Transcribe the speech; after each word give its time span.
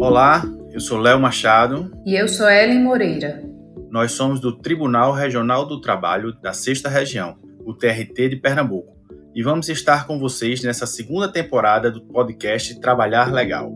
Olá, 0.00 0.42
eu 0.72 0.80
sou 0.80 0.96
Léo 0.96 1.20
Machado. 1.20 1.92
E 2.06 2.14
eu 2.14 2.26
sou 2.26 2.48
Ellen 2.48 2.80
Moreira. 2.80 3.42
Nós 3.90 4.12
somos 4.12 4.40
do 4.40 4.56
Tribunal 4.56 5.12
Regional 5.12 5.66
do 5.66 5.78
Trabalho 5.78 6.32
da 6.40 6.54
Sexta 6.54 6.88
Região, 6.88 7.36
o 7.66 7.74
TRT 7.74 8.30
de 8.30 8.36
Pernambuco, 8.36 8.96
e 9.34 9.42
vamos 9.42 9.68
estar 9.68 10.06
com 10.06 10.18
vocês 10.18 10.62
nessa 10.62 10.86
segunda 10.86 11.30
temporada 11.30 11.90
do 11.90 12.00
podcast 12.00 12.80
Trabalhar 12.80 13.30
Legal. 13.30 13.74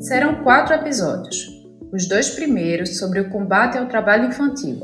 Serão 0.00 0.42
quatro 0.42 0.74
episódios, 0.74 1.46
os 1.92 2.08
dois 2.08 2.30
primeiros 2.30 2.98
sobre 2.98 3.20
o 3.20 3.30
combate 3.30 3.78
ao 3.78 3.86
trabalho 3.86 4.26
infantil 4.26 4.80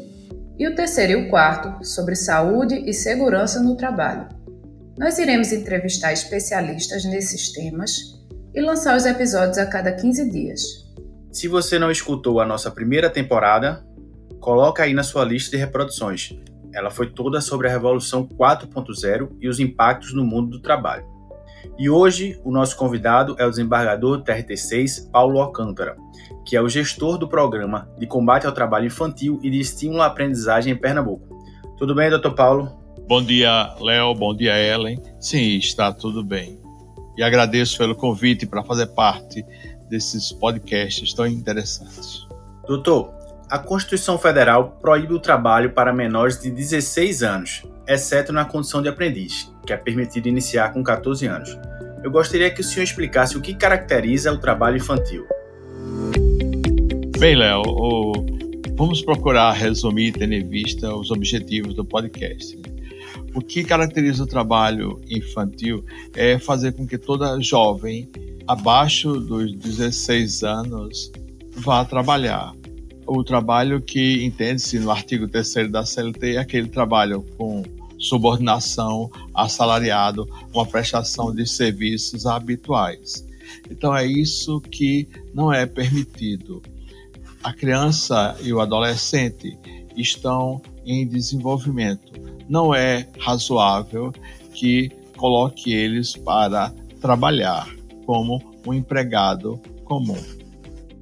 e 0.56 0.68
o 0.68 0.74
terceiro 0.76 1.12
e 1.14 1.16
o 1.16 1.30
quarto 1.30 1.84
sobre 1.84 2.14
saúde 2.14 2.76
e 2.88 2.94
segurança 2.94 3.60
no 3.60 3.76
trabalho. 3.76 4.28
Nós 4.96 5.18
iremos 5.18 5.52
entrevistar 5.52 6.12
especialistas 6.12 7.04
nesses 7.04 7.50
temas 7.50 8.23
e 8.54 8.60
lançar 8.60 8.96
os 8.96 9.04
episódios 9.04 9.58
a 9.58 9.66
cada 9.66 9.92
15 9.92 10.30
dias. 10.30 10.62
Se 11.32 11.48
você 11.48 11.78
não 11.78 11.90
escutou 11.90 12.40
a 12.40 12.46
nossa 12.46 12.70
primeira 12.70 13.10
temporada, 13.10 13.84
coloca 14.40 14.84
aí 14.84 14.94
na 14.94 15.02
sua 15.02 15.24
lista 15.24 15.50
de 15.50 15.56
reproduções. 15.56 16.32
Ela 16.72 16.90
foi 16.90 17.10
toda 17.10 17.40
sobre 17.40 17.66
a 17.66 17.70
Revolução 17.70 18.26
4.0 18.26 19.30
e 19.40 19.48
os 19.48 19.58
impactos 19.58 20.14
no 20.14 20.24
mundo 20.24 20.50
do 20.50 20.60
trabalho. 20.60 21.04
E 21.76 21.90
hoje 21.90 22.40
o 22.44 22.52
nosso 22.52 22.76
convidado 22.76 23.34
é 23.38 23.44
o 23.44 23.50
desembargador 23.50 24.18
do 24.18 24.24
TRT6, 24.24 25.10
Paulo 25.10 25.40
Alcântara, 25.40 25.96
que 26.46 26.56
é 26.56 26.62
o 26.62 26.68
gestor 26.68 27.18
do 27.18 27.28
programa 27.28 27.88
de 27.98 28.06
combate 28.06 28.46
ao 28.46 28.52
trabalho 28.52 28.86
infantil 28.86 29.40
e 29.42 29.50
de 29.50 29.58
estímulo 29.58 30.02
à 30.02 30.06
aprendizagem 30.06 30.72
em 30.72 30.76
Pernambuco. 30.76 31.26
Tudo 31.76 31.94
bem, 31.94 32.10
doutor 32.10 32.34
Paulo? 32.34 32.70
Bom 33.08 33.22
dia, 33.22 33.74
Léo. 33.80 34.14
Bom 34.14 34.34
dia, 34.34 34.56
Ellen. 34.56 35.02
Sim, 35.18 35.56
está 35.56 35.92
tudo 35.92 36.22
bem 36.22 36.63
e 37.16 37.22
agradeço 37.22 37.78
pelo 37.78 37.94
convite 37.94 38.46
para 38.46 38.62
fazer 38.62 38.86
parte 38.88 39.44
desses 39.88 40.32
podcasts 40.32 41.12
tão 41.12 41.26
interessantes. 41.26 42.26
Doutor, 42.66 43.12
a 43.50 43.58
Constituição 43.58 44.18
Federal 44.18 44.78
proíbe 44.80 45.12
o 45.12 45.20
trabalho 45.20 45.70
para 45.70 45.92
menores 45.92 46.40
de 46.40 46.50
16 46.50 47.22
anos, 47.22 47.62
exceto 47.86 48.32
na 48.32 48.44
condição 48.44 48.80
de 48.80 48.88
aprendiz, 48.88 49.52
que 49.66 49.72
é 49.72 49.76
permitido 49.76 50.28
iniciar 50.28 50.72
com 50.72 50.82
14 50.82 51.26
anos. 51.26 51.56
Eu 52.02 52.10
gostaria 52.10 52.50
que 52.50 52.60
o 52.60 52.64
senhor 52.64 52.84
explicasse 52.84 53.36
o 53.36 53.40
que 53.40 53.54
caracteriza 53.54 54.32
o 54.32 54.38
trabalho 54.38 54.76
infantil. 54.76 55.26
Bem, 57.18 57.36
Léo, 57.36 57.62
vamos 58.76 59.02
procurar 59.02 59.52
resumir 59.52 60.08
e 60.08 60.12
ter 60.12 60.30
em 60.30 60.46
vista 60.46 60.94
os 60.94 61.10
objetivos 61.10 61.74
do 61.74 61.84
podcast. 61.84 62.73
O 63.34 63.40
que 63.40 63.64
caracteriza 63.64 64.22
o 64.22 64.26
trabalho 64.26 65.00
infantil 65.08 65.84
é 66.14 66.38
fazer 66.38 66.72
com 66.72 66.86
que 66.86 66.98
toda 66.98 67.40
jovem 67.40 68.08
abaixo 68.46 69.12
dos 69.20 69.54
16 69.54 70.42
anos 70.42 71.10
vá 71.56 71.84
trabalhar. 71.84 72.54
O 73.06 73.22
trabalho 73.22 73.80
que 73.82 74.24
entende-se 74.24 74.78
no 74.78 74.90
artigo 74.90 75.28
3 75.28 75.70
da 75.70 75.84
CLT 75.84 76.36
é 76.36 76.38
aquele 76.38 76.68
trabalho 76.68 77.24
com 77.36 77.62
subordinação 77.98 79.10
assalariado, 79.34 80.28
uma 80.52 80.66
prestação 80.66 81.34
de 81.34 81.46
serviços 81.46 82.26
habituais. 82.26 83.26
Então 83.70 83.94
é 83.94 84.06
isso 84.06 84.60
que 84.60 85.08
não 85.34 85.52
é 85.52 85.66
permitido. 85.66 86.62
A 87.42 87.52
criança 87.52 88.36
e 88.42 88.52
o 88.52 88.60
adolescente 88.60 89.58
estão 89.96 90.60
em 90.84 91.06
desenvolvimento 91.06 92.12
não 92.48 92.74
é 92.74 93.06
razoável 93.18 94.12
que 94.52 94.90
coloque 95.16 95.72
eles 95.72 96.14
para 96.16 96.72
trabalhar 97.00 97.68
como 98.06 98.40
um 98.66 98.72
empregado 98.72 99.60
comum. 99.84 100.18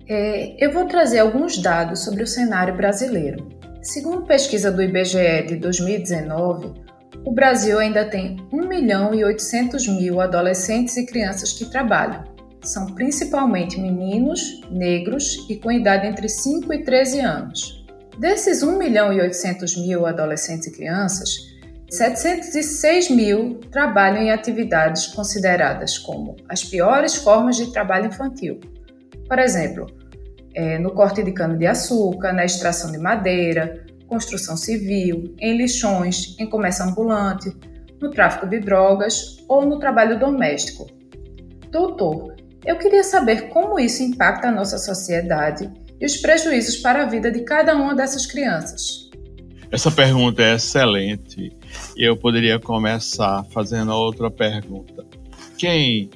É, 0.08 0.56
eu 0.64 0.72
vou 0.72 0.86
trazer 0.86 1.20
alguns 1.20 1.58
dados 1.58 2.04
sobre 2.04 2.22
o 2.22 2.26
cenário 2.26 2.76
brasileiro. 2.76 3.48
Segundo 3.80 4.22
pesquisa 4.22 4.70
do 4.70 4.82
IBGE 4.82 5.46
de 5.48 5.56
2019, 5.56 6.72
o 7.24 7.32
Brasil 7.32 7.78
ainda 7.78 8.04
tem 8.04 8.36
1 8.52 8.68
milhão 8.68 9.14
e 9.14 9.24
800 9.24 9.86
mil 9.88 10.20
adolescentes 10.20 10.96
e 10.96 11.06
crianças 11.06 11.52
que 11.52 11.66
trabalham. 11.66 12.24
São 12.62 12.86
principalmente 12.86 13.80
meninos, 13.80 14.60
negros 14.70 15.46
e 15.48 15.56
com 15.56 15.70
idade 15.70 16.06
entre 16.06 16.28
5 16.28 16.72
e 16.72 16.84
13 16.84 17.20
anos. 17.20 17.81
Desses 18.18 18.62
1 18.62 18.78
milhão 18.78 19.12
e 19.12 19.20
800 19.20 19.76
mil 19.76 20.06
adolescentes 20.06 20.66
e 20.66 20.72
crianças, 20.72 21.30
706 21.90 23.10
mil 23.10 23.60
trabalham 23.70 24.22
em 24.22 24.30
atividades 24.30 25.06
consideradas 25.08 25.98
como 25.98 26.36
as 26.48 26.64
piores 26.64 27.14
formas 27.16 27.56
de 27.56 27.72
trabalho 27.72 28.06
infantil. 28.06 28.60
Por 29.28 29.38
exemplo, 29.38 29.86
é, 30.54 30.78
no 30.78 30.92
corte 30.92 31.22
de 31.22 31.32
cana-de-açúcar, 31.32 32.32
na 32.32 32.44
extração 32.44 32.92
de 32.92 32.98
madeira, 32.98 33.84
construção 34.06 34.56
civil, 34.56 35.34
em 35.40 35.56
lixões, 35.56 36.36
em 36.38 36.48
comércio 36.48 36.84
ambulante, 36.84 37.50
no 38.00 38.10
tráfico 38.10 38.46
de 38.46 38.60
drogas 38.60 39.38
ou 39.48 39.64
no 39.64 39.78
trabalho 39.78 40.18
doméstico. 40.18 40.86
Doutor, 41.70 42.36
eu 42.64 42.76
queria 42.76 43.02
saber 43.02 43.48
como 43.48 43.80
isso 43.80 44.02
impacta 44.02 44.48
a 44.48 44.52
nossa 44.52 44.76
sociedade 44.76 45.70
e 46.02 46.04
os 46.04 46.16
prejuízos 46.16 46.76
para 46.78 47.04
a 47.04 47.06
vida 47.06 47.30
de 47.30 47.44
cada 47.44 47.76
uma 47.76 47.94
dessas 47.94 48.26
crianças? 48.26 49.08
Essa 49.70 49.90
pergunta 49.90 50.42
é 50.42 50.56
excelente 50.56 51.56
eu 51.96 52.16
poderia 52.16 52.58
começar 52.58 53.44
fazendo 53.50 53.92
outra 53.92 54.28
pergunta. 54.28 55.06
Quem, 55.56 56.10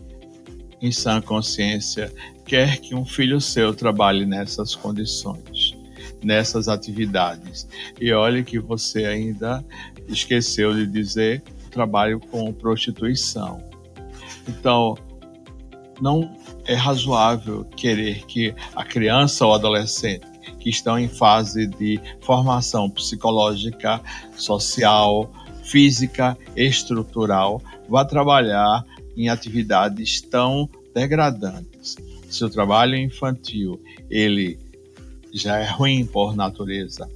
em 0.82 0.90
sã 0.90 1.20
consciência, 1.20 2.12
quer 2.44 2.78
que 2.78 2.96
um 2.96 3.06
filho 3.06 3.40
seu 3.40 3.72
trabalhe 3.72 4.26
nessas 4.26 4.74
condições, 4.74 5.76
nessas 6.22 6.66
atividades? 6.66 7.68
E 8.00 8.12
olhe 8.12 8.42
que 8.42 8.58
você 8.58 9.04
ainda 9.04 9.64
esqueceu 10.08 10.74
de 10.74 10.84
dizer 10.84 11.42
trabalho 11.70 12.18
com 12.18 12.52
prostituição. 12.52 13.62
Então, 14.48 14.96
não 16.00 16.36
é 16.66 16.74
razoável 16.74 17.64
querer 17.76 18.24
que 18.26 18.54
a 18.74 18.84
criança 18.84 19.46
ou 19.46 19.54
adolescente 19.54 20.26
que 20.60 20.70
estão 20.70 20.98
em 20.98 21.08
fase 21.08 21.66
de 21.66 22.00
formação 22.20 22.90
psicológica, 22.90 24.00
social, 24.36 25.32
física, 25.62 26.36
estrutural, 26.56 27.62
vá 27.88 28.04
trabalhar 28.04 28.84
em 29.16 29.28
atividades 29.28 30.20
tão 30.20 30.68
degradantes. 30.94 31.96
Se 32.28 32.44
o 32.44 32.50
trabalho 32.50 32.96
infantil 32.96 33.80
ele 34.10 34.58
já 35.32 35.58
é 35.58 35.68
ruim 35.68 36.04
por 36.04 36.34
natureza, 36.34 37.08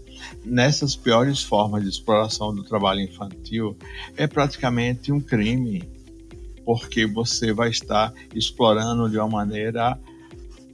nessas 0.44 0.94
piores 0.94 1.42
formas 1.42 1.82
de 1.82 1.88
exploração 1.88 2.54
do 2.54 2.62
trabalho 2.62 3.00
infantil 3.00 3.76
é 4.16 4.26
praticamente 4.26 5.10
um 5.10 5.20
crime 5.20 5.82
porque 6.70 7.04
você 7.04 7.52
vai 7.52 7.68
estar 7.68 8.14
explorando 8.32 9.10
de 9.10 9.18
uma 9.18 9.26
maneira 9.26 9.98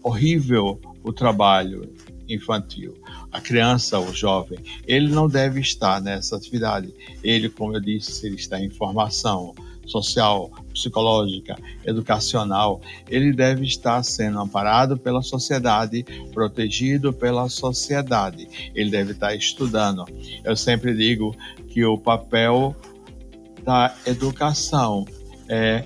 horrível 0.03 0.79
o 1.03 1.11
trabalho 1.11 1.91
infantil. 2.29 2.93
A 3.33 3.41
criança, 3.41 3.99
o 3.99 4.13
jovem, 4.13 4.59
ele 4.87 5.09
não 5.09 5.27
deve 5.27 5.59
estar 5.59 5.99
nessa 6.03 6.37
atividade. 6.37 6.93
Ele, 7.25 7.49
como 7.49 7.75
eu 7.75 7.81
disse, 7.81 8.27
ele 8.27 8.35
está 8.37 8.61
em 8.61 8.69
formação 8.69 9.55
social, 9.87 10.51
psicológica, 10.71 11.57
educacional, 11.87 12.83
ele 13.09 13.33
deve 13.33 13.65
estar 13.65 14.03
sendo 14.03 14.39
amparado 14.39 14.99
pela 14.99 15.23
sociedade, 15.23 16.05
protegido 16.35 17.11
pela 17.11 17.49
sociedade. 17.49 18.71
Ele 18.75 18.91
deve 18.91 19.13
estar 19.13 19.35
estudando. 19.35 20.05
Eu 20.45 20.57
sempre 20.57 20.95
digo 20.95 21.35
que 21.71 21.83
o 21.87 21.97
papel 21.97 22.77
da 23.65 23.97
educação 24.07 25.07
é 25.49 25.85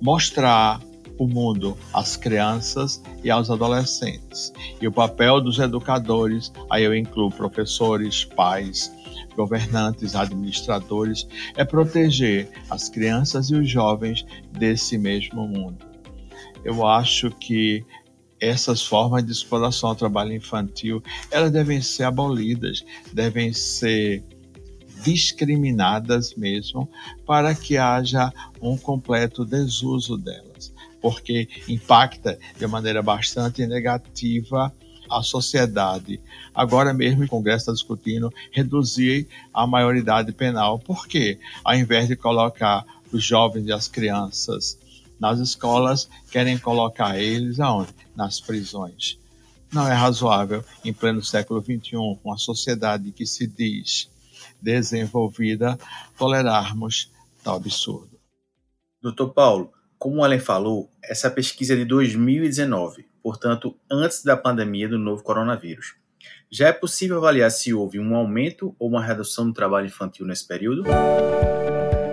mostrar 0.00 0.80
o 1.18 1.26
mundo 1.26 1.76
às 1.92 2.16
crianças 2.16 3.02
e 3.22 3.30
aos 3.30 3.50
adolescentes. 3.50 4.52
E 4.80 4.86
o 4.86 4.92
papel 4.92 5.40
dos 5.40 5.58
educadores, 5.58 6.52
aí 6.68 6.84
eu 6.84 6.94
incluo 6.94 7.30
professores, 7.30 8.24
pais, 8.24 8.92
governantes, 9.36 10.14
administradores, 10.14 11.26
é 11.56 11.64
proteger 11.64 12.50
as 12.68 12.88
crianças 12.88 13.50
e 13.50 13.54
os 13.54 13.68
jovens 13.68 14.24
desse 14.52 14.98
mesmo 14.98 15.46
mundo. 15.46 15.84
Eu 16.64 16.86
acho 16.86 17.30
que 17.30 17.84
essas 18.40 18.84
formas 18.84 19.24
de 19.24 19.32
exploração 19.32 19.90
ao 19.90 19.94
trabalho 19.94 20.32
infantil, 20.32 21.02
elas 21.30 21.50
devem 21.50 21.80
ser 21.80 22.04
abolidas, 22.04 22.84
devem 23.12 23.52
ser 23.52 24.24
discriminadas 25.04 26.34
mesmo, 26.34 26.88
para 27.26 27.54
que 27.54 27.76
haja 27.76 28.32
um 28.60 28.76
completo 28.76 29.44
desuso 29.44 30.16
delas, 30.16 30.72
porque 31.00 31.48
impacta 31.68 32.38
de 32.58 32.66
maneira 32.66 33.02
bastante 33.02 33.66
negativa 33.66 34.72
a 35.10 35.22
sociedade. 35.22 36.18
Agora 36.54 36.94
mesmo 36.94 37.24
o 37.24 37.28
Congresso 37.28 37.62
está 37.62 37.72
discutindo 37.72 38.32
reduzir 38.50 39.28
a 39.52 39.66
maioridade 39.66 40.32
penal. 40.32 40.78
Por 40.78 41.06
quê? 41.06 41.38
Ao 41.62 41.74
invés 41.74 42.08
de 42.08 42.16
colocar 42.16 42.84
os 43.12 43.22
jovens 43.22 43.66
e 43.66 43.72
as 43.72 43.86
crianças 43.86 44.78
nas 45.20 45.38
escolas, 45.38 46.08
querem 46.30 46.58
colocar 46.58 47.18
eles 47.18 47.60
aonde? 47.60 47.94
Nas 48.16 48.40
prisões. 48.40 49.18
Não 49.72 49.88
é 49.88 49.92
razoável, 49.92 50.64
em 50.84 50.92
pleno 50.92 51.22
século 51.22 51.60
XXI, 51.60 52.18
com 52.22 52.32
a 52.32 52.38
sociedade 52.38 53.10
que 53.12 53.26
se 53.26 53.46
diz 53.46 54.08
desenvolvida, 54.64 55.78
tolerarmos 56.18 57.12
tal 57.42 57.56
absurdo. 57.56 58.18
Doutor 59.02 59.34
Paulo, 59.34 59.70
como 59.98 60.16
o 60.16 60.24
Allen 60.24 60.40
falou, 60.40 60.90
essa 61.02 61.30
pesquisa 61.30 61.74
é 61.74 61.76
de 61.76 61.84
2019, 61.84 63.06
portanto, 63.22 63.76
antes 63.90 64.24
da 64.24 64.36
pandemia 64.36 64.88
do 64.88 64.98
novo 64.98 65.22
coronavírus. 65.22 65.94
Já 66.50 66.68
é 66.68 66.72
possível 66.72 67.18
avaliar 67.18 67.50
se 67.50 67.74
houve 67.74 67.98
um 67.98 68.14
aumento 68.14 68.74
ou 68.78 68.88
uma 68.88 69.04
redução 69.04 69.46
do 69.46 69.52
trabalho 69.52 69.86
infantil 69.86 70.24
nesse 70.24 70.46
período? 70.46 70.84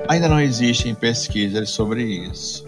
Ainda 0.09 0.27
não 0.27 0.42
existem 0.42 0.94
pesquisas 0.94 1.69
sobre 1.69 2.04
isso, 2.04 2.68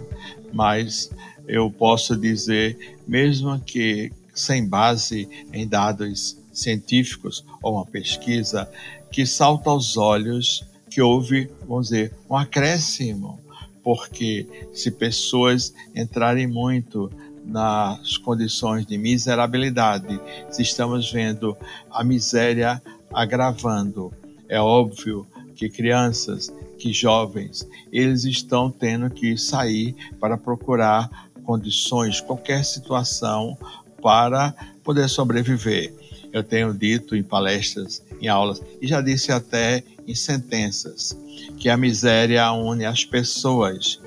mas 0.53 1.11
eu 1.45 1.69
posso 1.69 2.15
dizer, 2.15 2.97
mesmo 3.05 3.59
que 3.59 4.11
sem 4.33 4.67
base 4.67 5.27
em 5.51 5.67
dados 5.67 6.37
científicos 6.53 7.45
ou 7.61 7.75
uma 7.75 7.85
pesquisa, 7.85 8.69
que 9.13 9.27
salta 9.27 9.69
aos 9.69 9.95
olhos 9.95 10.65
que 10.89 10.99
houve, 10.99 11.49
vamos 11.67 11.89
dizer, 11.89 12.11
um 12.27 12.35
acréscimo, 12.35 13.39
porque 13.83 14.47
se 14.73 14.89
pessoas 14.89 15.71
entrarem 15.95 16.47
muito 16.47 17.11
nas 17.45 18.17
condições 18.17 18.87
de 18.87 18.97
miserabilidade, 18.97 20.19
se 20.49 20.63
estamos 20.63 21.11
vendo 21.11 21.55
a 21.91 22.03
miséria 22.03 22.81
agravando, 23.13 24.11
é 24.49 24.59
óbvio 24.59 25.27
que 25.55 25.69
crianças, 25.69 26.51
que 26.79 26.91
jovens, 26.91 27.67
eles 27.91 28.23
estão 28.23 28.71
tendo 28.71 29.11
que 29.11 29.37
sair 29.37 29.95
para 30.19 30.37
procurar 30.37 31.29
condições, 31.43 32.19
qualquer 32.19 32.65
situação 32.65 33.55
para 34.01 34.55
poder 34.83 35.07
sobreviver. 35.07 35.93
Eu 36.33 36.43
tenho 36.43 36.73
dito 36.73 37.15
em 37.15 37.21
palestras, 37.21 38.03
em 38.19 38.27
aulas, 38.27 38.59
e 38.81 38.87
já 38.87 38.99
disse 38.99 39.31
até 39.31 39.83
em 40.07 40.15
sentenças, 40.15 41.15
que 41.57 41.69
a 41.69 41.77
miséria 41.77 42.51
une 42.51 42.85
as 42.85 43.05
pessoas. 43.05 44.01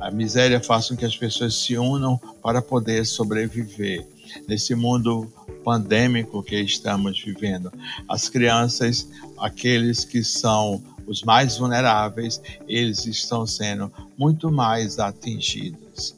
A 0.00 0.10
miséria 0.10 0.60
faz 0.60 0.88
com 0.88 0.96
que 0.96 1.04
as 1.04 1.16
pessoas 1.16 1.54
se 1.54 1.78
unam 1.78 2.18
para 2.42 2.60
poder 2.60 3.06
sobreviver. 3.06 4.04
Nesse 4.48 4.74
mundo 4.74 5.32
pandêmico 5.64 6.42
que 6.42 6.56
estamos 6.60 7.22
vivendo, 7.22 7.72
as 8.08 8.28
crianças, 8.28 9.08
aqueles 9.38 10.04
que 10.04 10.24
são 10.24 10.82
os 11.06 11.22
mais 11.22 11.56
vulneráveis, 11.56 12.40
eles 12.68 13.06
estão 13.06 13.46
sendo 13.46 13.92
muito 14.16 14.50
mais 14.50 14.98
atingidos. 14.98 16.16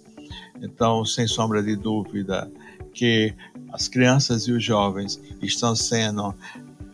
Então, 0.63 1.05
sem 1.05 1.27
sombra 1.27 1.63
de 1.63 1.75
dúvida, 1.75 2.51
que 2.93 3.35
as 3.73 3.89
crianças 3.89 4.43
e 4.47 4.53
os 4.53 4.63
jovens 4.63 5.21
estão 5.41 5.75
sendo 5.75 6.35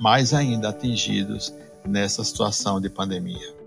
mais 0.01 0.33
ainda 0.33 0.69
atingidos 0.69 1.55
nessa 1.87 2.23
situação 2.23 2.81
de 2.81 2.89
pandemia. 2.89 3.59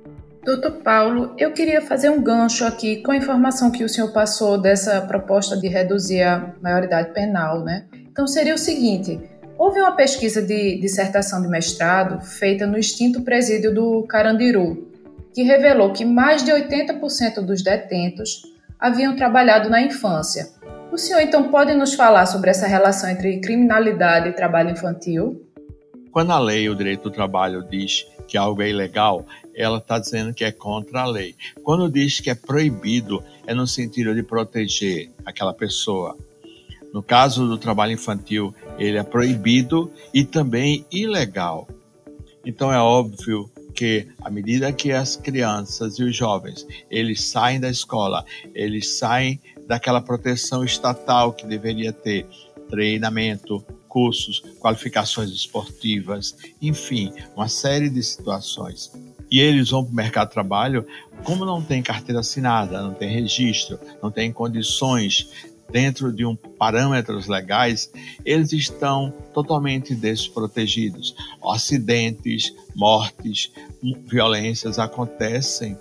Doutor 0.44 0.72
Paulo, 0.84 1.36
eu 1.38 1.52
queria 1.54 1.82
fazer 1.82 2.10
um 2.10 2.22
gancho 2.22 2.66
aqui 2.66 2.98
com 3.04 3.12
a 3.12 3.18
informação 3.18 3.70
que 3.70 3.84
o 3.84 3.90
senhor 3.90 4.12
passou 4.12 4.60
dessa 4.60 5.00
proposta 5.02 5.56
de 5.56 5.68
reduzir 5.68 6.24
a 6.24 6.54
maioridade 6.62 7.14
penal, 7.14 7.64
né? 7.64 7.86
Então 8.12 8.26
seria 8.26 8.56
o 8.56 8.58
seguinte: 8.58 9.20
houve 9.56 9.80
uma 9.80 9.96
pesquisa 9.96 10.42
de 10.42 10.80
dissertação 10.80 11.44
de 11.44 11.48
mestrado 11.48 12.20
feita 12.26 12.66
no 12.66 12.78
extinto 12.78 13.22
presídio 13.22 13.72
do 13.72 14.04
Carandiru, 14.08 14.92
que 15.32 15.44
revelou 15.44 15.94
que 15.94 16.04
mais 16.04 16.44
de 16.44 16.52
80% 16.52 17.42
dos 17.42 17.64
detentos 17.64 18.42
haviam 18.80 19.16
trabalhado 19.16 19.70
na 19.70 19.80
infância. 19.80 20.50
O 20.92 20.98
senhor 20.98 21.22
então 21.22 21.50
pode 21.50 21.74
nos 21.74 21.94
falar 21.94 22.26
sobre 22.26 22.50
essa 22.50 22.68
relação 22.68 23.10
entre 23.10 23.40
criminalidade 23.40 24.28
e 24.28 24.34
trabalho 24.34 24.72
infantil? 24.72 25.42
Quando 26.12 26.32
a 26.32 26.40
lei, 26.40 26.68
o 26.68 26.76
direito 26.76 27.04
do 27.04 27.12
trabalho, 27.12 27.64
diz 27.64 28.06
que 28.28 28.38
algo 28.38 28.62
é 28.62 28.70
ilegal, 28.70 29.26
ela 29.56 29.78
está 29.78 29.98
dizendo 29.98 30.34
que 30.34 30.44
é 30.44 30.52
contra 30.52 31.04
a 31.04 31.06
lei. 31.06 31.34
Quando 31.64 31.90
diz 31.90 32.20
que 32.20 32.30
é 32.30 32.36
proibido, 32.36 33.24
é 33.48 33.54
no 33.54 33.66
sentido 33.66 34.14
de 34.14 34.22
proteger 34.22 35.10
aquela 35.26 35.54
pessoa. 35.54 36.18
No 36.94 37.02
caso 37.02 37.48
do 37.48 37.58
trabalho 37.58 37.94
infantil, 37.94 38.54
ele 38.78 38.98
é 38.98 39.04
proibido 39.04 39.90
e 40.14 40.26
também 40.26 40.86
ilegal. 40.92 41.70
Então 42.46 42.72
é 42.72 42.80
óbvio 42.80 43.50
que 43.74 44.08
à 44.22 44.30
medida 44.30 44.74
que 44.74 44.92
as 44.92 45.16
crianças 45.16 45.98
e 45.98 46.04
os 46.04 46.16
jovens 46.16 46.68
eles 46.90 47.24
saem 47.24 47.60
da 47.60 47.70
escola, 47.70 48.26
eles 48.54 48.98
saem 48.98 49.40
daquela 49.68 50.02
proteção 50.02 50.64
estatal 50.64 51.34
que 51.34 51.46
deveria 51.46 51.94
ter 51.94 52.28
treinamento, 52.70 53.64
cursos, 53.88 54.42
qualificações 54.60 55.30
esportivas, 55.32 56.36
enfim, 56.62 57.14
uma 57.36 57.50
série 57.50 57.90
de 57.90 58.02
situações. 58.02 58.92
E 59.30 59.40
eles 59.40 59.70
vão 59.70 59.84
para 59.84 59.92
o 59.92 59.96
mercado 59.96 60.28
de 60.28 60.34
trabalho, 60.34 60.86
como 61.24 61.46
não 61.46 61.62
tem 61.62 61.82
carteira 61.82 62.22
assinada, 62.22 62.82
não 62.82 62.94
tem 62.94 63.10
registro, 63.10 63.80
não 64.02 64.12
tem 64.12 64.32
condições 64.32 65.50
dentro 65.72 66.12
de 66.12 66.26
um 66.26 66.36
parâmetros 66.36 67.28
legais, 67.28 67.92
eles 68.26 68.52
estão 68.52 69.14
totalmente 69.34 69.96
desprotegidos. 69.96 71.16
Acidentes, 71.44 72.54
mortes, 72.76 73.52
violências 74.06 74.78
acontecem 74.78 75.78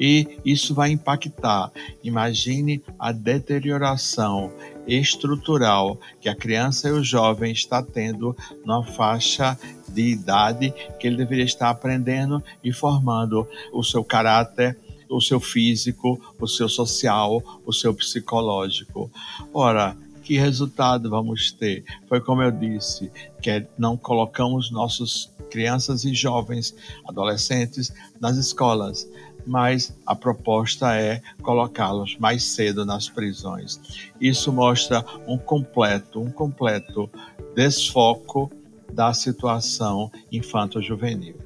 e 0.00 0.38
isso 0.44 0.74
vai 0.74 0.90
impactar. 0.90 1.70
Imagine 2.02 2.82
a 2.98 3.12
deterioração 3.12 4.50
estrutural 4.86 6.00
que 6.20 6.28
a 6.28 6.34
criança 6.34 6.88
e 6.88 6.92
o 6.92 7.04
jovem 7.04 7.52
está 7.52 7.82
tendo 7.82 8.34
na 8.64 8.82
faixa 8.82 9.58
de 9.86 10.02
idade 10.02 10.72
que 10.98 11.06
ele 11.06 11.16
deveria 11.16 11.44
estar 11.44 11.68
aprendendo 11.68 12.42
e 12.64 12.72
formando 12.72 13.46
o 13.72 13.84
seu 13.84 14.02
caráter, 14.02 14.78
o 15.08 15.20
seu 15.20 15.38
físico, 15.38 16.18
o 16.40 16.46
seu 16.46 16.68
social, 16.68 17.60
o 17.66 17.72
seu 17.72 17.92
psicológico. 17.92 19.10
Ora, 19.52 19.96
que 20.22 20.38
resultado 20.38 21.10
vamos 21.10 21.50
ter? 21.50 21.84
Foi 22.08 22.20
como 22.20 22.42
eu 22.42 22.52
disse, 22.52 23.10
que 23.42 23.66
não 23.76 23.96
colocamos 23.96 24.70
nossos 24.70 25.28
crianças 25.50 26.04
e 26.04 26.14
jovens, 26.14 26.74
adolescentes 27.04 27.92
nas 28.20 28.36
escolas, 28.36 29.08
mas 29.46 29.96
a 30.06 30.14
proposta 30.14 30.94
é 30.96 31.20
colocá-los 31.42 32.16
mais 32.18 32.44
cedo 32.44 32.84
nas 32.84 33.08
prisões. 33.08 33.80
Isso 34.20 34.52
mostra 34.52 35.04
um 35.26 35.38
completo, 35.38 36.20
um 36.20 36.30
completo 36.30 37.10
desfoco 37.54 38.50
da 38.92 39.12
situação 39.12 40.10
infanto-juvenil. 40.30 41.36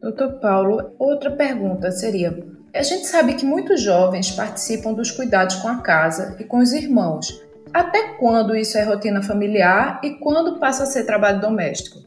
Doutor 0.00 0.32
Paulo, 0.40 0.92
outra 0.98 1.30
pergunta 1.30 1.90
seria: 1.90 2.42
a 2.74 2.82
gente 2.82 3.06
sabe 3.06 3.34
que 3.34 3.44
muitos 3.44 3.82
jovens 3.82 4.30
participam 4.30 4.94
dos 4.94 5.10
cuidados 5.10 5.56
com 5.56 5.68
a 5.68 5.78
casa 5.78 6.36
e 6.38 6.44
com 6.44 6.58
os 6.58 6.72
irmãos. 6.72 7.42
Até 7.72 8.14
quando 8.14 8.56
isso 8.56 8.78
é 8.78 8.84
rotina 8.84 9.22
familiar 9.22 10.00
e 10.02 10.10
quando 10.14 10.58
passa 10.58 10.84
a 10.84 10.86
ser 10.86 11.04
trabalho 11.04 11.40
doméstico? 11.40 12.00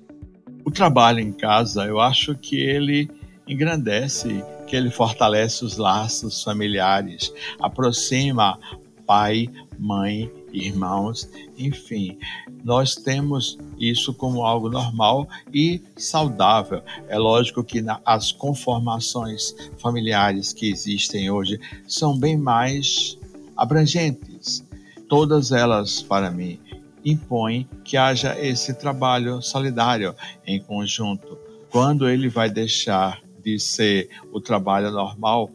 O 0.66 0.72
trabalho 0.72 1.20
em 1.20 1.32
casa, 1.32 1.86
eu 1.86 2.00
acho 2.00 2.36
que 2.36 2.60
ele 2.60 3.10
engrandece, 3.48 4.44
que 4.68 4.76
ele 4.76 4.90
fortalece 4.90 5.64
os 5.66 5.78
laços 5.78 6.44
familiares, 6.44 7.34
aproxima 7.60 8.60
pai, 9.06 9.50
mãe, 9.78 10.32
irmãos, 10.52 11.30
enfim. 11.58 12.18
Nós 12.64 12.96
temos 12.96 13.58
isso 13.78 14.14
como 14.14 14.46
algo 14.46 14.70
normal 14.70 15.28
e 15.54 15.82
saudável. 15.98 16.82
É 17.08 17.18
lógico 17.18 17.64
que 17.64 17.84
as 18.06 18.32
conformações 18.32 19.54
familiares 19.78 20.54
que 20.54 20.70
existem 20.70 21.30
hoje 21.30 21.60
são 21.88 22.18
bem 22.18 22.38
mais 22.38 23.18
abrangentes. 23.58 24.66
Todas 25.10 25.52
elas, 25.52 26.02
para 26.02 26.32
mim, 26.32 26.60
impõem 27.04 27.68
que 27.84 27.98
haja 27.98 28.40
esse 28.40 28.74
trabalho 28.74 29.42
solidário 29.42 30.16
em 30.48 30.62
conjunto. 30.62 31.38
Quando 31.70 32.08
ele 32.08 32.30
vai 32.30 32.50
deixar 32.50 33.22
de 33.44 33.60
ser 33.60 34.10
o 34.32 34.40
trabalho 34.40 34.92
normal 34.92 35.52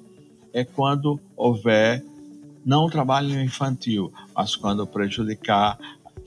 é 0.52 0.64
quando 0.64 1.20
houver 1.36 2.04
não 2.64 2.84
o 2.84 2.90
trabalho 2.90 3.40
infantil, 3.40 4.12
mas 4.34 4.54
quando 4.54 4.86
prejudicar 4.86 5.78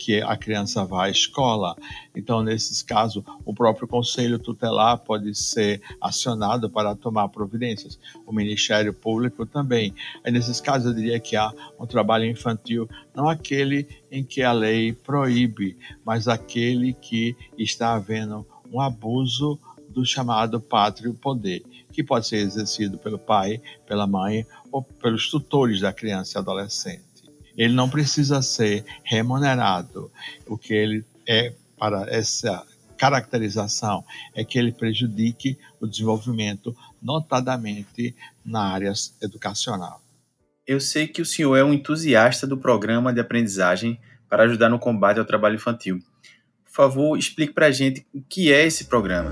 que 0.02 0.20
a 0.20 0.36
criança 0.36 0.84
vá 0.84 1.06
à 1.06 1.10
escola. 1.10 1.78
Então, 2.16 2.42
nesses 2.42 2.82
casos, 2.82 3.24
o 3.46 3.54
próprio 3.54 3.88
conselho 3.88 4.40
tutelar 4.40 4.98
pode 4.98 5.36
ser 5.36 5.80
acionado 6.02 6.68
para 6.68 6.96
tomar 6.96 7.30
providências. 7.30 8.00
O 8.26 8.34
Ministério 8.34 8.92
Público 8.92 9.46
também. 9.46 9.94
Aí, 10.24 10.32
nesses 10.32 10.60
casos, 10.60 10.88
eu 10.88 10.96
diria 10.96 11.20
que 11.20 11.36
há 11.36 11.54
um 11.80 11.86
trabalho 11.86 12.26
infantil, 12.26 12.90
não 13.14 13.30
aquele 13.30 13.88
em 14.12 14.24
que 14.24 14.42
a 14.42 14.52
lei 14.52 14.92
proíbe, 14.92 15.78
mas 16.04 16.28
aquele 16.28 16.94
que 16.94 17.36
está 17.56 17.94
havendo 17.94 18.44
um 18.74 18.82
abuso 18.82 19.60
do 19.92 20.06
chamado 20.06 20.60
pátrio 20.60 21.14
poder. 21.14 21.64
que 21.92 22.04
pode 22.04 22.26
ser 22.26 22.38
exercido 22.38 22.98
pelo 22.98 23.20
pai, 23.20 23.62
pela 23.86 24.08
mãe 24.08 24.46
ou 24.72 24.82
pelos 24.82 25.30
tutores 25.30 25.82
da 25.82 25.92
criança 25.92 26.38
e 26.38 26.40
adolescente. 26.40 27.04
Ele 27.58 27.74
não 27.74 27.90
precisa 27.90 28.42
ser 28.42 28.86
remunerado. 29.04 30.10
O 30.48 30.58
que 30.58 30.74
ele 30.74 31.04
é 31.28 31.54
para 31.78 32.10
essa 32.10 32.66
caracterização 32.98 34.06
é 34.34 34.46
que 34.46 34.58
ele 34.58 34.72
prejudique 34.72 35.58
o 35.80 35.88
desenvolvimento, 35.88 36.76
notadamente 37.02 38.16
na 38.46 38.62
área 38.62 38.94
educacional. 39.22 40.02
Eu 40.68 40.80
sei 40.80 41.08
que 41.08 41.22
o 41.22 41.26
senhor 41.26 41.58
é 41.58 41.64
um 41.64 41.74
entusiasta 41.74 42.46
do 42.46 42.56
programa 42.56 43.12
de 43.12 43.20
aprendizagem 43.20 44.00
para 44.30 44.44
ajudar 44.44 44.70
no 44.70 44.80
combate 44.80 45.20
ao 45.20 45.26
trabalho 45.26 45.56
infantil. 45.56 46.00
Por 46.64 46.72
favor, 46.72 47.18
explique 47.18 47.54
para 47.54 47.66
a 47.66 47.72
gente 47.72 48.06
o 48.14 48.22
que 48.22 48.54
é 48.54 48.66
esse 48.66 48.86
programa. 48.86 49.32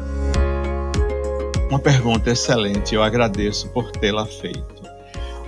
Uma 1.70 1.78
pergunta 1.78 2.32
excelente, 2.32 2.96
eu 2.96 3.04
agradeço 3.04 3.70
por 3.70 3.92
tê-la 3.92 4.26
feito. 4.26 4.82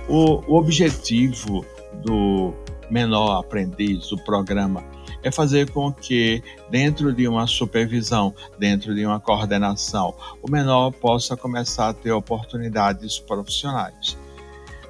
O, 0.08 0.40
o 0.46 0.56
objetivo 0.56 1.66
do 1.94 2.54
menor 2.88 3.40
aprendiz, 3.40 4.08
do 4.08 4.16
programa, 4.18 4.84
é 5.24 5.32
fazer 5.32 5.70
com 5.72 5.92
que, 5.92 6.40
dentro 6.70 7.12
de 7.12 7.26
uma 7.26 7.48
supervisão, 7.48 8.32
dentro 8.56 8.94
de 8.94 9.04
uma 9.04 9.18
coordenação, 9.18 10.14
o 10.40 10.48
menor 10.48 10.92
possa 10.92 11.36
começar 11.36 11.88
a 11.88 11.92
ter 11.92 12.12
oportunidades 12.12 13.18
profissionais. 13.18 14.16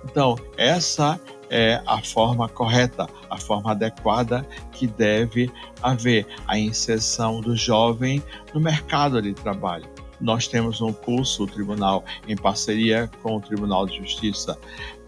Então, 0.05 0.37
essa 0.59 1.19
é 1.49 1.81
a 1.87 2.03
forma 2.03 2.47
correta, 2.47 3.09
a 3.31 3.39
forma 3.39 3.71
adequada 3.71 4.47
que 4.73 4.87
deve 4.87 5.51
haver 5.83 6.27
a 6.47 6.59
inserção 6.59 7.41
do 7.41 7.57
jovem 7.57 8.23
no 8.53 8.61
mercado 8.61 9.23
de 9.23 9.33
trabalho. 9.33 9.92
Nós 10.23 10.47
temos 10.47 10.81
um 10.81 10.93
curso, 10.93 11.43
o 11.43 11.47
tribunal, 11.47 12.05
em 12.29 12.37
parceria 12.37 13.11
com 13.23 13.37
o 13.37 13.41
Tribunal 13.41 13.87
de 13.87 13.99
Justiça, 13.99 14.57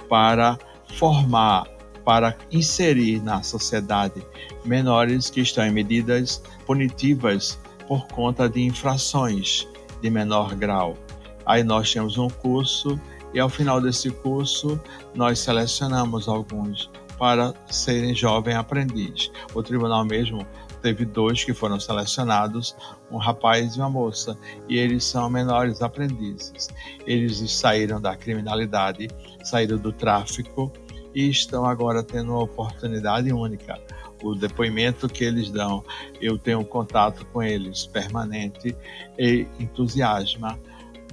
para 0.09 0.59
formar, 0.99 1.67
para 2.05 2.37
inserir 2.51 3.23
na 3.23 3.43
sociedade 3.43 4.27
menores 4.65 5.31
que 5.31 5.41
estão 5.41 5.65
em 5.65 5.71
medidas 5.71 6.43
punitivas 6.67 7.59
por 7.87 8.07
conta 8.09 8.49
de 8.49 8.61
infrações 8.61 9.69
de 10.03 10.11
menor 10.11 10.55
grau. 10.57 10.97
Aí 11.47 11.63
nós 11.63 11.93
temos 11.93 12.19
um 12.19 12.29
curso 12.29 13.01
e 13.33 13.39
ao 13.39 13.49
final 13.49 13.81
desse 13.81 14.11
curso 14.11 14.81
nós 15.15 15.39
selecionamos 15.39 16.29
alguns 16.29 16.91
para 17.19 17.55
serem 17.71 18.15
jovem 18.15 18.55
aprendiz. 18.55 19.31
O 19.55 19.63
tribunal 19.63 20.05
mesmo 20.05 20.45
teve 20.85 21.07
dois 21.07 21.43
que 21.43 21.55
foram 21.55 21.81
selecionados, 21.81 22.77
um 23.11 23.17
rapaz 23.17 23.75
e 23.75 23.79
uma 23.79 23.89
moça, 23.89 24.37
e 24.69 24.77
eles 24.77 25.03
são 25.03 25.31
menores 25.31 25.81
aprendizes. 25.81 26.69
Eles 27.07 27.51
saíram 27.51 27.99
da 27.99 28.15
criminalidade, 28.15 29.09
saíram 29.43 29.79
do 29.79 29.91
tráfico 29.91 30.71
e 31.15 31.31
estão 31.31 31.65
agora 31.65 32.03
tendo 32.03 32.33
uma 32.33 32.43
oportunidade 32.43 33.33
única. 33.33 33.81
O 34.23 34.35
depoimento 34.35 35.09
que 35.09 35.25
eles 35.25 35.51
dão, 35.51 35.83
eu 36.21 36.37
tenho 36.37 36.63
contato 36.67 37.25
com 37.33 37.43
eles 37.43 37.87
permanente 37.87 38.77
e 39.19 39.47
entusiasma 39.59 40.59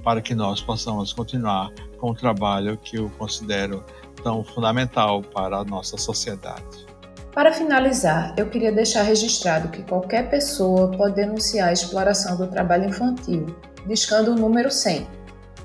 para 0.02 0.20
que 0.20 0.34
nós 0.34 0.60
possamos 0.60 1.14
continuar 1.14 1.72
com 1.96 2.10
o 2.10 2.14
trabalho 2.14 2.76
que 2.76 2.98
eu 2.98 3.08
considero 3.16 3.82
tão 4.22 4.44
fundamental 4.44 5.22
para 5.22 5.56
a 5.56 5.64
nossa 5.64 5.96
sociedade. 5.96 6.91
Para 7.34 7.50
finalizar, 7.50 8.34
eu 8.36 8.50
queria 8.50 8.70
deixar 8.70 9.02
registrado 9.02 9.68
que 9.68 9.82
qualquer 9.84 10.28
pessoa 10.28 10.90
pode 10.90 11.14
denunciar 11.14 11.70
a 11.70 11.72
exploração 11.72 12.36
do 12.36 12.46
trabalho 12.46 12.90
infantil, 12.90 13.46
discando 13.86 14.32
o 14.32 14.34
número 14.34 14.70
100. 14.70 15.08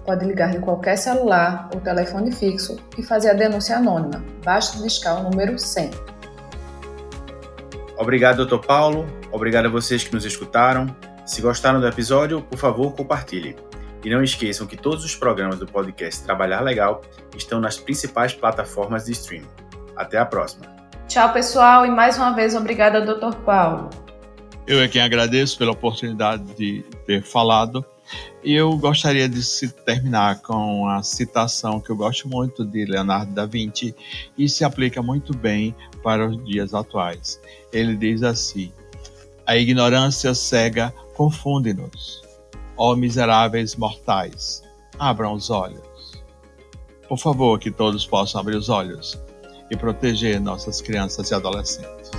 Pode 0.05 0.25
ligar 0.25 0.51
de 0.51 0.59
qualquer 0.59 0.95
celular 0.95 1.69
ou 1.74 1.81
telefone 1.81 2.31
fixo 2.31 2.77
e 2.97 3.03
fazer 3.03 3.31
a 3.31 3.33
denúncia 3.33 3.75
anônima. 3.75 4.24
Basta 4.45 4.81
discar 4.81 5.19
o 5.19 5.24
número 5.24 5.59
100. 5.59 5.91
Obrigado, 7.97 8.45
Dr. 8.45 8.65
Paulo. 8.65 9.05
Obrigado 9.33 9.65
a 9.65 9.69
vocês 9.69 10.05
que 10.05 10.13
nos 10.13 10.24
escutaram. 10.24 10.95
Se 11.25 11.41
gostaram 11.41 11.81
do 11.81 11.88
episódio, 11.88 12.41
por 12.43 12.57
favor, 12.57 12.93
compartilhe. 12.93 13.57
E 14.05 14.09
não 14.09 14.24
esqueçam 14.24 14.65
que 14.65 14.77
todos 14.77 15.03
os 15.03 15.17
programas 15.17 15.59
do 15.59 15.65
podcast 15.65 16.24
Trabalhar 16.24 16.62
Legal 16.62 17.01
estão 17.36 17.59
nas 17.59 17.77
principais 17.77 18.33
plataformas 18.33 19.03
de 19.03 19.12
streaming. 19.12 19.50
Até 19.97 20.17
a 20.17 20.25
próxima. 20.25 20.76
Tchau, 21.07 21.31
pessoal, 21.31 21.85
e 21.85 21.89
mais 21.89 22.17
uma 22.17 22.31
vez 22.31 22.53
obrigada, 22.53 22.99
Dr. 22.99 23.33
Paulo. 23.45 23.89
Eu 24.67 24.81
é 24.81 24.89
quem 24.89 25.01
agradeço 25.01 25.57
pela 25.57 25.71
oportunidade 25.71 26.43
de 26.55 26.83
ter 27.05 27.23
falado. 27.23 27.85
E 28.43 28.53
eu 28.53 28.75
gostaria 28.77 29.27
de 29.29 29.41
terminar 29.85 30.41
com 30.41 30.87
a 30.87 31.01
citação 31.03 31.79
que 31.79 31.89
eu 31.89 31.95
gosto 31.95 32.27
muito 32.27 32.65
de 32.65 32.85
Leonardo 32.85 33.33
da 33.33 33.45
Vinci 33.45 33.95
e 34.37 34.49
se 34.49 34.65
aplica 34.65 35.01
muito 35.01 35.35
bem 35.35 35.73
para 36.03 36.27
os 36.27 36.43
dias 36.45 36.73
atuais. 36.73 37.39
Ele 37.71 37.95
diz 37.95 38.21
assim: 38.21 38.71
A 39.45 39.55
ignorância 39.55 40.33
cega 40.35 40.93
confunde-nos 41.15 42.21
Ó 42.77 42.95
miseráveis 42.95 43.75
mortais, 43.75 44.61
abram 44.99 45.33
os 45.33 45.49
olhos. 45.49 46.11
Por 47.07 47.17
favor, 47.17 47.57
que 47.57 47.71
todos 47.71 48.05
possam 48.05 48.39
abrir 48.39 48.55
os 48.55 48.69
olhos 48.69 49.17
e 49.69 49.75
proteger 49.75 50.39
nossas 50.39 50.81
crianças 50.81 51.29
e 51.29 51.33
adolescentes. 51.33 52.12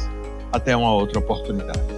Até 0.52 0.76
uma 0.76 0.92
outra 0.92 1.18
oportunidade. 1.18 1.97